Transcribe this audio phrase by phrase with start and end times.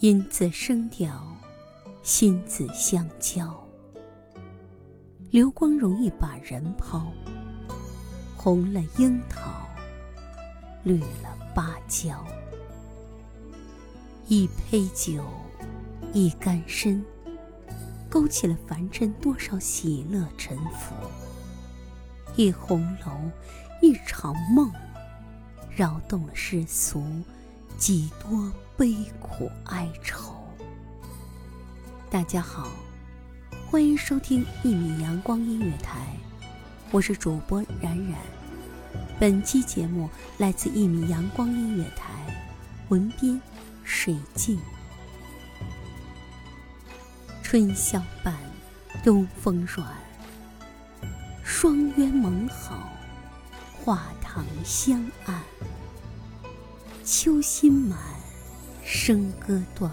[0.00, 1.10] 音字声调，
[2.04, 3.52] 心字相交。
[5.32, 7.12] 流光容易把人抛，
[8.36, 9.68] 红了樱桃，
[10.84, 12.24] 绿了芭蕉。
[14.28, 15.24] 一杯酒，
[16.12, 17.04] 一竿身，
[18.08, 20.94] 勾起了凡尘多少喜乐沉浮；
[22.36, 23.10] 一红楼，
[23.82, 24.70] 一场梦，
[25.74, 27.04] 扰动了世俗
[27.78, 30.34] 几多悲苦哀愁。
[32.10, 32.68] 大家好。
[33.70, 36.16] 欢迎收听一米阳光音乐台，
[36.90, 38.18] 我是主播冉冉。
[39.20, 42.10] 本期节目来自一米阳光音乐台，
[42.88, 43.40] 文编
[43.84, 44.58] 水静。
[47.44, 48.34] 春宵半，
[49.04, 49.86] 东风软。
[51.44, 52.90] 双鸢盟好，
[53.84, 55.40] 画堂香暗。
[57.10, 57.98] 秋心满，
[58.84, 59.90] 笙歌断，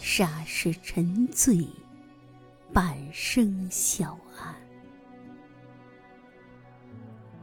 [0.00, 1.66] 霎时沉醉。
[2.72, 4.54] 半生晓岸。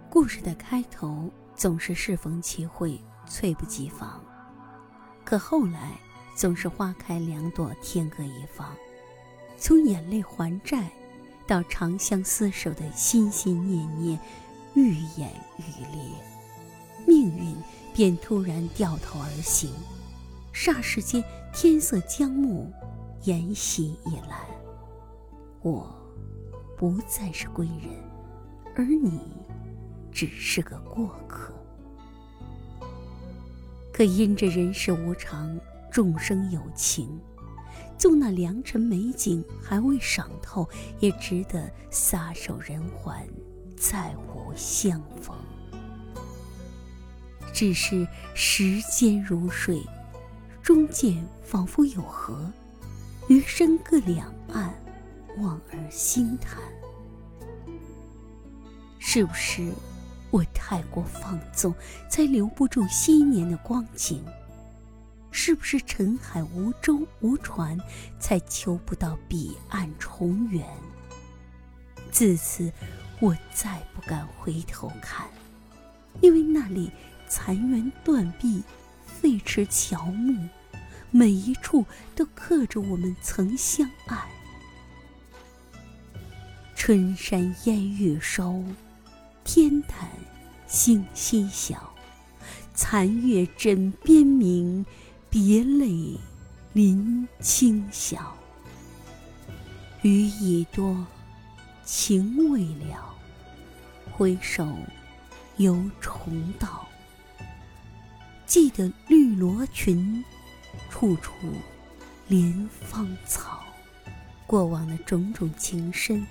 [0.10, 4.22] 故事的开头总是适逢其会，猝不及防；
[5.26, 5.92] 可后来
[6.34, 8.74] 总是花开两朵，天各一方。
[9.58, 10.90] 从眼泪还债，
[11.46, 14.18] 到长相厮守的心心念念，
[14.76, 17.54] 愈演愈烈，命运
[17.98, 19.72] 便突然掉头而行。
[20.54, 22.72] 霎时间，天色将暮，
[23.24, 24.38] 沿袭已阑。
[25.64, 25.92] 我
[26.78, 27.90] 不再是归人，
[28.76, 29.20] 而你
[30.12, 31.52] 只是个过客。
[33.92, 35.60] 可因着人世无常，
[35.90, 37.20] 众生有情，
[37.98, 40.70] 纵那良辰美景还未赏透，
[41.00, 43.28] 也值得撒手人寰，
[43.76, 45.36] 再无相逢。
[47.58, 49.82] 只是时间如水，
[50.62, 52.48] 中间仿佛有河，
[53.30, 54.72] 余生各两岸。
[55.40, 56.60] 望而心叹，
[59.00, 59.72] 是不是
[60.30, 61.74] 我太过放纵，
[62.08, 64.24] 才留不住昔年的光景？
[65.32, 67.76] 是不是沉海无舟无船，
[68.20, 70.64] 才求不到彼岸重圆？
[72.12, 72.72] 自此，
[73.20, 75.28] 我再不敢回头看，
[76.22, 76.92] 因为那里
[77.28, 78.64] 残垣断壁、
[79.06, 80.48] 废池乔木，
[81.12, 84.18] 每一处都刻着我们曾相爱。
[86.76, 88.64] 春山烟雨收，
[89.44, 90.10] 天淡
[90.68, 91.94] 星稀晓。
[92.74, 94.86] 残月枕边明，
[95.30, 96.18] 别泪
[96.74, 98.38] 临清晓。
[100.04, 101.06] 雨已多，
[101.84, 103.16] 情未了，
[104.12, 104.66] 回首
[105.58, 106.88] 犹重道。
[108.48, 110.24] 记得绿罗裙，
[110.90, 111.34] 处处
[112.30, 113.64] 怜芳草。
[114.48, 116.26] 过往的种种情深。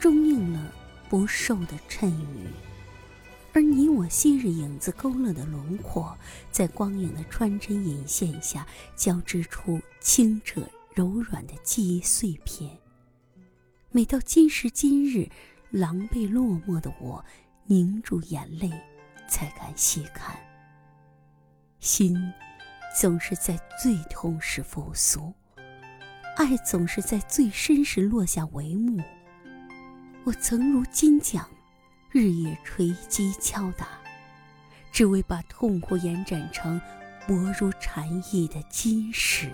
[0.00, 0.72] 终应了
[1.08, 2.48] 不寿的谶语，
[3.54, 6.14] 而你我昔日影子勾勒的轮廓，
[6.50, 10.62] 在光影的穿针引线下交织出清澈
[10.94, 12.70] 柔软的记忆碎片。
[13.90, 15.26] 每到今时今日，
[15.70, 17.24] 狼狈落寞的我，
[17.64, 18.70] 凝住眼泪，
[19.26, 20.36] 才敢细看。
[21.84, 22.32] 心
[22.98, 25.30] 总是在最痛时复苏，
[26.34, 29.04] 爱总是在最深时落下帷幕。
[30.24, 31.46] 我曾如金桨，
[32.10, 33.86] 日夜锤击敲打，
[34.92, 36.80] 只为把痛苦延展成
[37.28, 39.52] 薄如蝉翼的金石。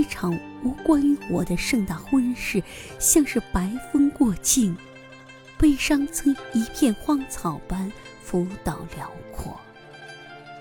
[0.00, 2.62] 一场无关于我的盛大婚事，
[2.98, 4.74] 像是白风过境，
[5.58, 7.92] 悲伤曾一片荒草般
[8.22, 9.60] 浮岛辽阔。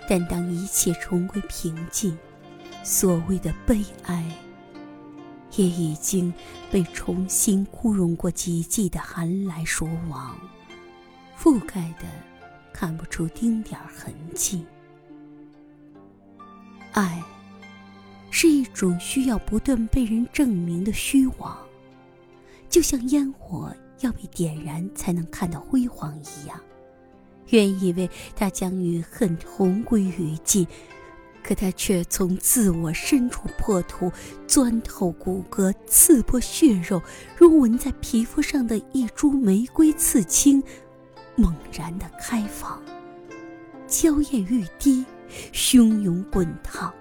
[0.09, 2.17] 但当一切重归平静，
[2.83, 4.29] 所谓的悲哀，
[5.55, 6.33] 也已经
[6.69, 10.37] 被重新枯荣过几季的寒来暑往
[11.37, 12.05] 覆盖的，
[12.73, 14.65] 看不出丁点痕迹。
[16.91, 17.23] 爱。
[18.31, 21.57] 是一种需要不断被人证明的虚妄，
[22.69, 26.59] 就像烟火要被点燃才能看到辉煌一样。
[27.49, 30.67] 原以为他将与恨同归于尽，
[31.41, 34.11] 可他却从自我深处破土，
[34.45, 37.01] 钻透骨骼，刺破血肉，
[37.35, 40.61] 如纹在皮肤上的一株玫瑰刺青，
[41.35, 42.79] 猛然的开放，
[43.87, 45.03] 娇艳欲滴，
[45.51, 46.93] 汹涌滚烫。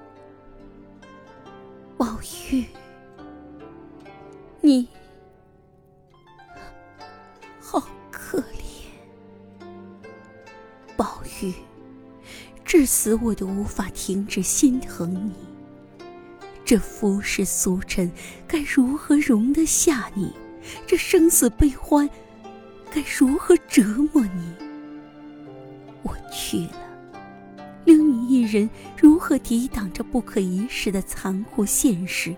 [1.98, 2.16] 宝
[2.52, 2.64] 玉，
[4.60, 4.86] 你
[7.58, 9.66] 好可怜。
[10.96, 11.52] 宝玉，
[12.64, 15.32] 至死我都无法停止心疼你。
[16.64, 18.08] 这浮世俗尘
[18.46, 20.32] 该如何容得下你？
[20.86, 22.08] 这生死悲欢
[22.92, 23.82] 该如何折
[24.14, 24.54] 磨你？
[26.04, 26.88] 我去了。
[28.28, 32.36] 一人，如何抵挡这不可一世的残酷现实？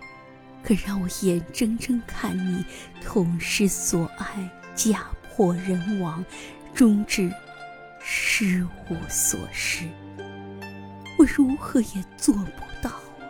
[0.63, 2.65] 可让我眼睁睁看你
[3.03, 5.05] 痛失所爱，家
[5.35, 6.25] 破人亡，
[6.73, 7.33] 终至
[8.01, 9.85] 失无所失。
[11.19, 13.27] 我如何也做不到啊！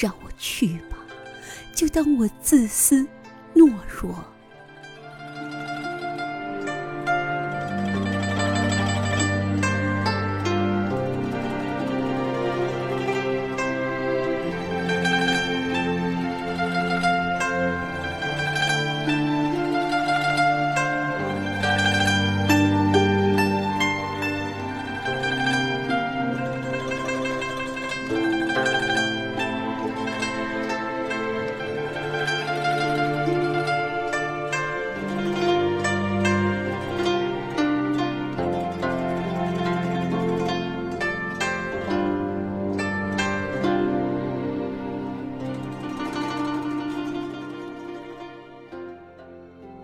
[0.00, 0.98] 让我去吧，
[1.74, 3.06] 就当我自私
[3.54, 4.33] 懦弱。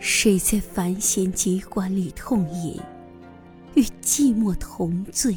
[0.01, 2.81] 谁在繁弦急管里痛饮，
[3.75, 5.37] 与寂寞同醉？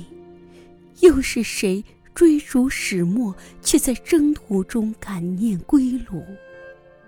[1.02, 1.84] 又是谁
[2.16, 6.24] 追逐始末，却在征途中感念归路？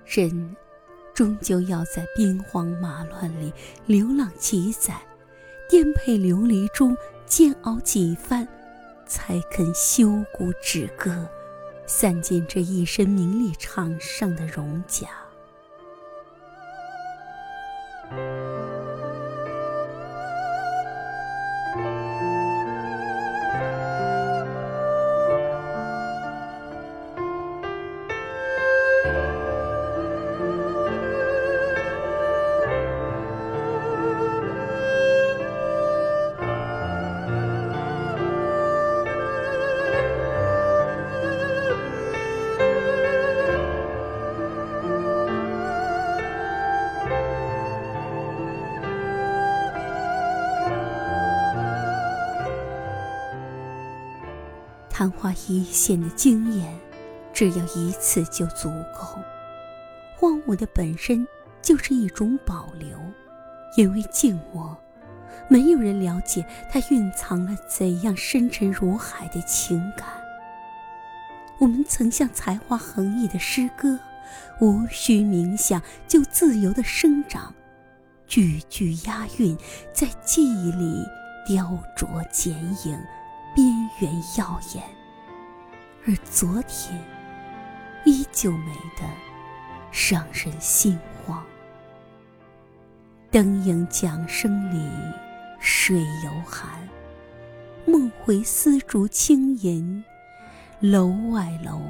[0.05, 0.53] 人
[1.13, 3.53] 终究要在兵荒马乱里
[3.85, 5.01] 流浪几载，
[5.69, 6.95] 颠沛流离中
[7.25, 8.45] 煎熬几番，
[9.07, 11.25] 才肯休鼓止戈，
[11.87, 15.07] 散尽这一身名利场上的荣甲。
[54.97, 56.73] 昙花一现的经验，
[57.33, 59.19] 只要一次就足够。
[60.15, 61.27] 荒芜的本身
[61.61, 62.97] 就是一种保留，
[63.75, 64.73] 因为静默，
[65.49, 70.07] 没有人了解它蕴藏了怎样深沉如海的情感。
[71.59, 73.99] 我们曾像才华横溢的诗歌，
[74.61, 77.53] 无需冥想就自由的生长，
[78.27, 79.57] 句句押韵，
[79.91, 81.05] 在记忆里
[81.45, 82.53] 雕琢剪
[82.85, 82.97] 影。
[83.55, 84.83] 边缘耀眼，
[86.05, 87.01] 而昨天
[88.03, 89.05] 依旧美得
[89.89, 91.41] 让人心慌。
[93.31, 94.85] 灯影桨声里，
[95.61, 96.69] 水犹寒。
[97.85, 100.03] 梦回丝竹轻吟，
[100.81, 101.81] 楼外楼，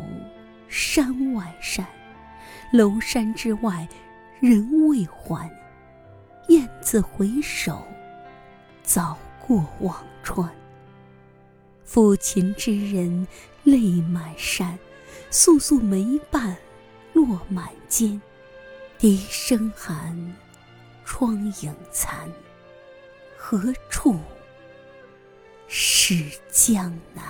[0.67, 1.83] 山外山，
[2.71, 3.87] 楼山之外
[4.39, 5.49] 人未还。
[6.47, 7.81] 雁字回首，
[8.83, 10.47] 早过忘川。
[11.87, 13.27] 抚琴之人
[13.63, 14.77] 泪满衫，
[15.31, 16.57] 簌簌梅瓣
[17.13, 18.21] 落满肩。
[18.97, 20.35] 笛声寒，
[21.03, 22.31] 窗影残，
[23.37, 24.17] 何处
[25.67, 27.24] 是江南？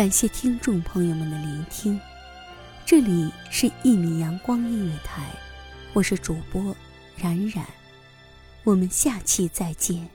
[0.00, 2.00] 感谢听众朋友们的聆听，
[2.86, 5.24] 这里是《一米阳光音乐台》，
[5.92, 6.74] 我是主播
[7.18, 7.66] 冉冉，
[8.64, 10.08] 我们下期再见。